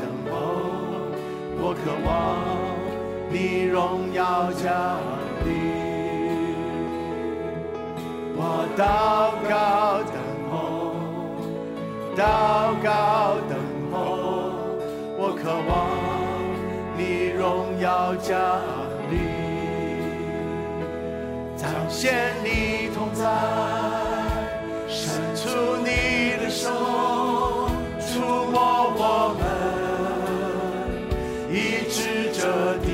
[0.00, 0.32] 等候，
[1.60, 2.10] 我渴望
[3.30, 3.76] 你荣
[4.14, 4.64] 耀降
[5.44, 5.48] 临。
[8.34, 8.40] 我
[8.74, 8.80] 祷
[9.46, 9.52] 告
[10.10, 10.16] 等
[10.50, 10.56] 候，
[12.16, 12.20] 祷
[12.82, 12.86] 告
[13.50, 13.52] 等
[13.92, 13.94] 候，
[15.18, 15.70] 我渴望
[16.96, 17.40] 你荣
[17.78, 18.32] 耀降
[19.10, 19.12] 临。
[21.58, 23.20] 彰显你同在，
[26.52, 26.68] 手，
[27.98, 28.20] 触
[28.52, 29.42] 摸我们，
[31.50, 31.56] 医
[31.88, 32.40] 治这
[32.84, 32.86] 地。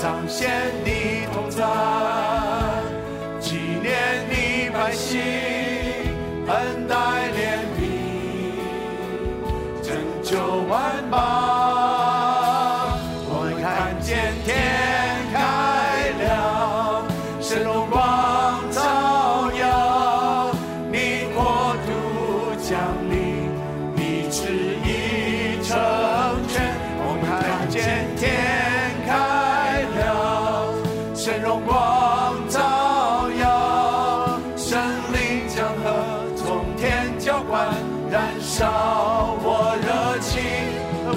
[0.00, 0.50] 彰显
[0.84, 1.62] 你同在，
[3.38, 5.20] 纪念你百姓，
[6.48, 6.96] 恩待
[7.36, 7.38] 怜
[7.76, 7.80] 悯，
[9.82, 10.38] 拯救
[10.68, 11.41] 万邦。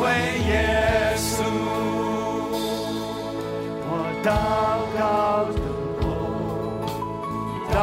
[0.01, 0.03] 为
[0.47, 0.51] 耶
[1.17, 1.43] 稣，
[3.87, 3.89] 我
[4.23, 4.27] 祷
[4.97, 5.01] 告
[5.55, 5.59] 等
[6.01, 6.03] 候，
[7.71, 7.75] 祷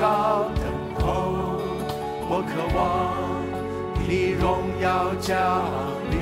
[0.00, 0.02] 告
[0.54, 0.62] 等
[0.98, 1.06] 候，
[2.28, 2.78] 我渴望
[4.06, 4.42] 你荣
[4.80, 4.86] 耀
[5.20, 5.28] 降
[6.10, 6.12] 临。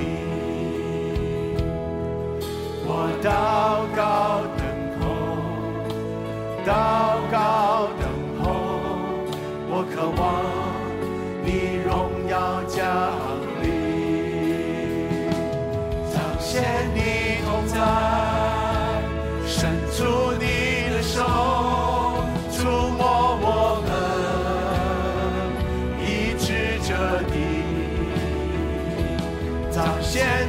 [2.89, 2.91] 我
[3.23, 3.27] 祷
[3.97, 4.01] 告
[4.57, 4.61] 等
[5.01, 5.05] 候，
[6.65, 6.69] 祷
[7.33, 7.35] 告
[8.01, 8.03] 等
[8.41, 8.45] 候，
[9.69, 10.21] 我渴望
[11.45, 11.49] 你
[11.85, 11.89] 荣
[12.29, 12.35] 耀
[12.69, 12.77] 降
[13.21, 13.26] 临。
[16.57, 17.01] 彰显你
[17.45, 17.77] 同在，
[19.47, 21.21] 伸出你的手，
[22.51, 22.65] 触
[22.97, 23.45] 摸我
[23.85, 23.91] 们，
[26.01, 26.47] 医治
[26.83, 26.89] 这
[27.29, 27.35] 地。
[29.71, 30.46] 彰显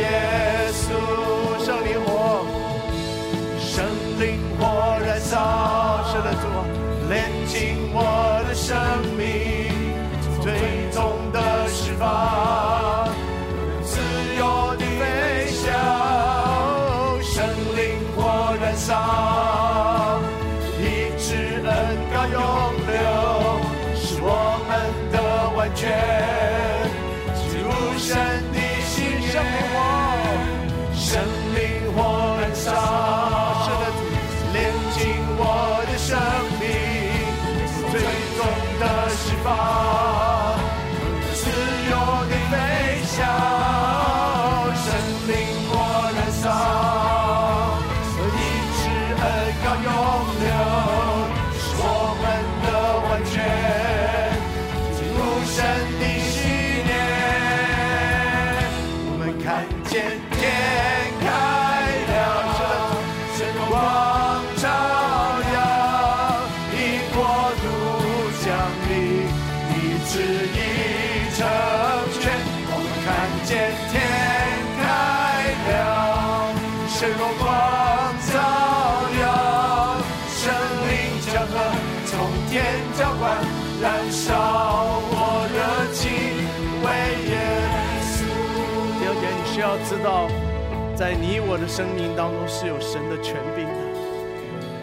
[0.00, 0.84] 耶稣
[1.64, 2.44] 圣灵火，
[3.58, 3.84] 圣
[4.18, 4.64] 灵火
[5.04, 6.44] 燃烧，是的主，
[7.08, 8.76] 炼净我的生
[9.18, 9.22] 命，
[10.40, 12.08] 最终的释放，
[89.60, 90.26] 要知道，
[90.96, 93.72] 在你我的生命当中是有神的权柄的。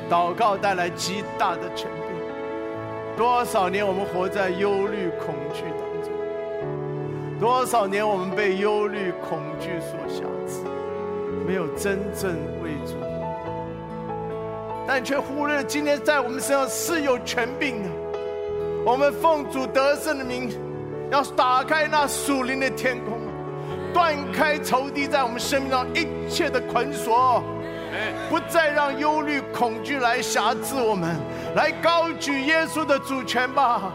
[0.10, 3.18] 祷告带来极大的权柄。
[3.18, 6.12] 多少年我们活在忧虑、恐惧当中？
[7.40, 10.62] 多少年我们被忧虑、恐惧所辖制，
[11.46, 12.32] 没有真正
[12.64, 12.94] 为主，
[14.88, 17.90] 但却忽略了今天在我们身上是有权柄的。
[18.86, 20.52] 我们奉主得胜的名，
[21.12, 23.17] 要打开那属灵的天空，
[23.94, 27.44] 断开仇敌在我们生命上一切的捆锁，
[28.30, 31.16] 不再让忧虑、恐惧来辖制我们，
[31.56, 33.92] 来高举耶稣的主权吧！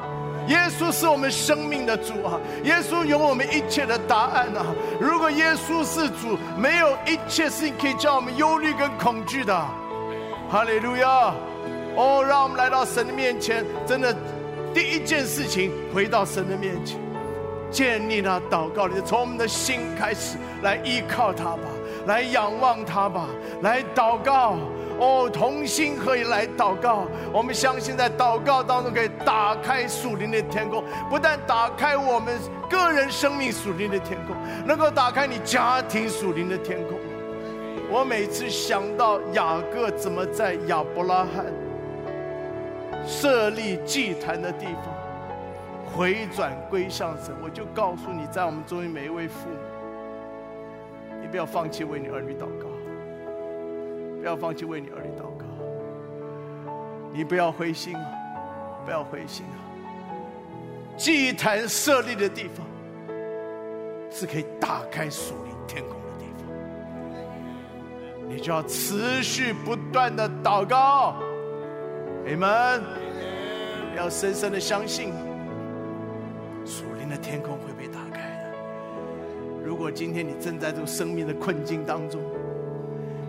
[0.49, 2.41] 耶稣是我们生命的主啊！
[2.65, 4.67] 耶稣有我们一切的答案啊！
[4.99, 9.55] 如果耶稣是主，没有一切事情可以叫我们忧虑跟恐惧的。
[10.51, 11.33] 哈利路亚！
[11.95, 14.15] 哦，让我们来到神的面前，真的。
[14.75, 16.99] 第一件事情，回到神的面前，
[17.73, 21.63] 建立那祷告就，从我们的心开始来依靠他吧，
[22.07, 23.27] 来仰望他吧，
[23.63, 24.59] 来祷告。
[25.01, 27.07] 哦，同心合意来祷告。
[27.33, 36.99] 我们相信，在祷告当中可以打开属灵的天空，不但打开我们个人生命属灵的天空，能够打开你家庭属灵的天空。
[37.91, 41.47] 我每次想到雅各怎么在亚伯拉罕
[43.05, 44.95] 设立祭坛的地方
[45.97, 49.57] 回转归向神，我就告诉你，在我们中间每一位父母，
[51.21, 52.69] 你不要放弃为你儿女祷告。
[54.21, 55.45] 不要放弃为你儿女祷告，
[57.13, 58.07] 你不要灰心啊！
[58.85, 59.59] 不要灰心啊！
[60.97, 62.65] 祭坛设立的地方，
[64.13, 66.47] 是可以打开属灵天空的地方，
[68.29, 71.17] 你就要持续不断的祷告，
[72.25, 72.81] 你们
[73.97, 75.13] 要深深的相信，
[77.13, 78.51] 的天空会被打开的。
[79.63, 82.23] 如果今天你正在这个生命的困境当中，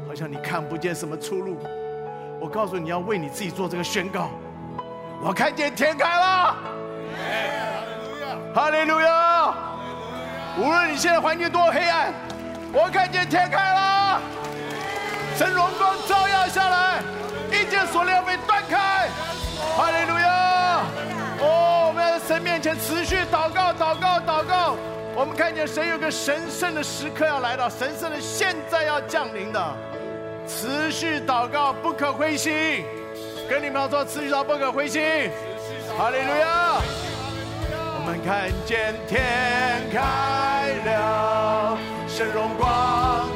[0.08, 1.58] 好像你看不见什么出路，
[2.40, 4.30] 我告诉你，要为你自己做这个宣告。
[5.22, 6.56] 我看见天开了，
[8.56, 9.54] 哈利路亚！
[10.58, 12.14] 无论你现在环境多黑暗，
[12.72, 14.22] 我看见天开了，
[15.36, 16.33] 神荣光照耀
[22.76, 24.76] 持续祷告，祷告，祷告。
[25.16, 29.76] 我们看见神有个神圣的时刻要来到，神圣的现在要降临的。
[30.48, 32.84] 持续祷告，不可灰心。
[33.50, 35.02] 跟你们要说，持续祷，不可灰心。
[35.98, 36.82] 哈利路亚！
[37.96, 39.22] 我们看见天
[39.92, 43.30] 开了，神荣光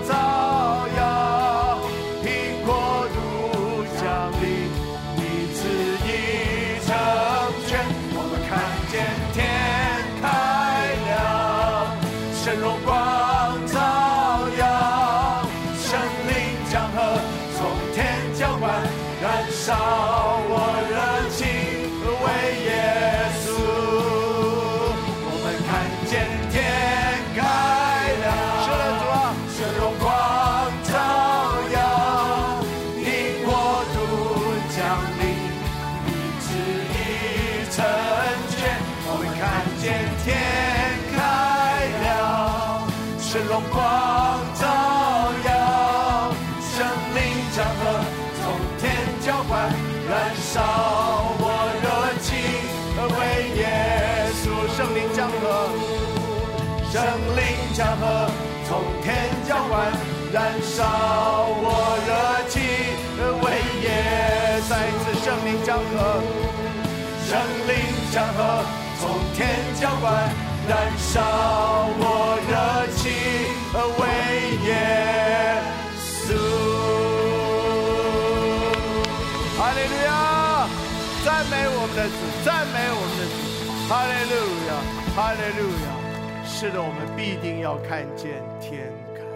[65.78, 66.22] 河，
[67.26, 67.30] 圣
[67.68, 67.72] 灵
[68.12, 68.40] 江河
[69.00, 69.02] 从
[69.34, 69.40] 天
[69.80, 70.06] 浇灌，
[70.68, 71.22] 燃烧
[72.00, 72.02] 我
[72.48, 72.52] 热
[72.96, 73.12] 情，
[73.98, 74.02] 为
[74.68, 74.70] 耶
[75.98, 76.26] 稣。
[79.58, 80.10] 哈利路亚！
[81.26, 82.12] 赞美我们的主，
[82.46, 83.36] 赞美我们的主！
[83.90, 84.34] 哈利路
[84.68, 84.70] 亚，
[85.16, 85.88] 哈利路亚！
[86.46, 89.28] 是的，我们必定要看见天开了。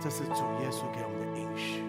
[0.00, 1.82] 这是主耶稣给我们的应许。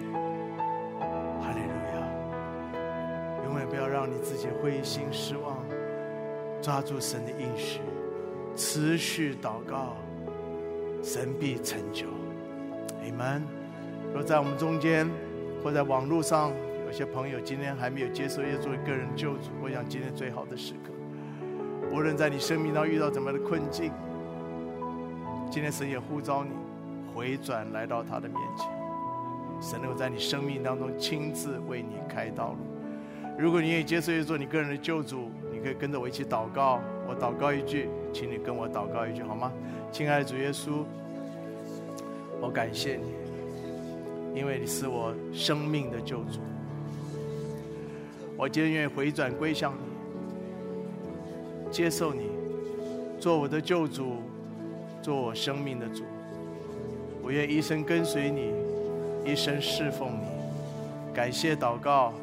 [4.00, 5.58] 让你自己灰心失望，
[6.62, 7.82] 抓住神的应许，
[8.56, 9.98] 持续祷告，
[11.04, 12.06] 神必成就。
[13.04, 13.44] 你们
[14.14, 15.06] 若在我们中间。
[15.62, 16.54] 或在网络上，
[16.86, 19.50] 有些朋友今天还没有接受耶稣个人救主。
[19.62, 20.94] 我想今天最好的时刻，
[21.92, 23.92] 无论在你生命当中遇到怎么样的困境，
[25.52, 26.52] 今天神也呼召你
[27.14, 28.70] 回转来到他的面前。
[29.60, 32.60] 神能够在你生命当中亲自为你开道路。
[33.40, 36.82] 如果你愿意接受耶稣你个人的救主，你可以跟着我一起祷告。
[37.08, 39.50] 我祷告一句，请你跟我祷告一句好吗？
[39.94, 40.84] 亲爱的主耶稣，
[42.42, 43.14] 我感谢你。
[44.38, 46.42] 因为你是我生命的救主，
[48.36, 52.30] 我今天愿意回转归向你，接受你，
[53.22, 54.18] 做我的救主，
[55.02, 56.04] 做我生命的主。
[57.24, 58.52] 我愿一生跟随你，
[59.26, 60.26] 一生侍奉你。
[61.14, 62.14] 感谢祷告，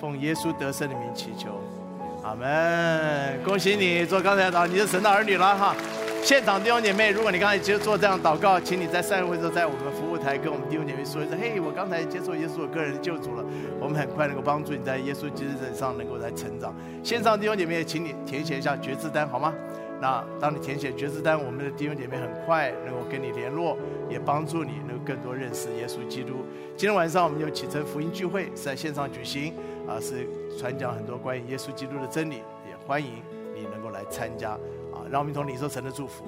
[0.00, 1.60] 奉耶稣得胜的名祈求，
[2.22, 3.42] 阿门。
[3.44, 5.74] 恭喜你做刚才祷，你是神的儿女了哈。
[6.22, 13.44] 现场弟兄姐妹，如果你刚才接受做这样祷告，请你在散会的时候在我们服务台跟我们弟兄姐妹说一声：“嘿，我刚才接受耶稣个人的救主了。”
[13.80, 16.74] 我们很快能够帮助你在耶稣基督上能够来成长。
[17.02, 19.54] 线上弟兄姐妹，请你填写一下决志单好吗？
[20.00, 23.76] 那当你填写决志单，我们的弟兄姐妹很快能够跟你联络，
[24.10, 26.44] 也帮助你能够更多认识耶稣基督。
[26.76, 29.52] 今天晚上我们有启程福音聚会是在线上举行，
[29.88, 30.28] 啊，是
[30.58, 33.22] 传讲很多关于耶稣基督的真理，也欢迎
[33.54, 34.04] 你能够来。
[34.10, 34.52] 参加
[34.90, 35.04] 啊！
[35.10, 36.24] 让我们同领受神的祝福。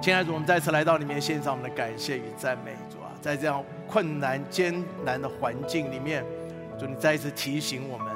[0.00, 6.24] 亲爱的主，我们再次来到里面献上我们的感谢与赞美，主啊，在这样困难艰难的环境里面，
[6.78, 8.06] 主你再一次提醒我们，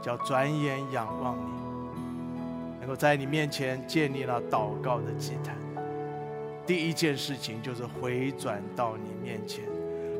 [0.00, 5.56] 叫转眼仰望你，能够在你面前建立了祷告的祭坛。
[6.64, 9.64] 第一件事情就是回转到你面前，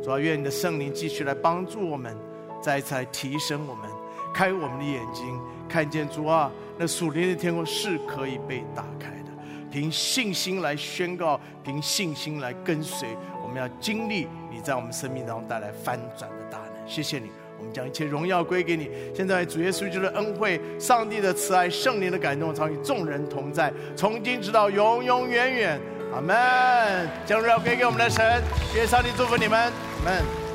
[0.02, 2.16] 主啊，愿你的圣灵继续来帮助我们，
[2.60, 3.88] 再一次来提升我们，
[4.34, 5.38] 开我们的眼睛，
[5.68, 9.30] 看见主啊，那属灵的天空是可以被打开的。
[9.70, 13.08] 凭信心来宣告，凭信心来跟随，
[13.42, 16.88] 我们要经历你在我们生命当中带来翻转的大能。
[16.88, 18.90] 谢谢你，我们将一切荣耀归给你。
[19.14, 25.80] 现在主耶稣基督的恩惠、上帝的慈爱、圣灵的感动，常与众人同在，从今直到永永远远。
[26.14, 27.08] 阿门。
[27.26, 28.42] 将荣耀归给我们的神，
[28.72, 30.45] 谢谢上帝祝福你们，阿门。